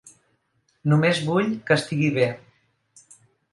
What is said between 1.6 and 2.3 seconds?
que estigui bé.